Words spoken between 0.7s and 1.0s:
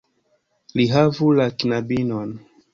Li